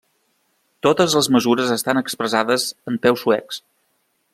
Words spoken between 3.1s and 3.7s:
suecs.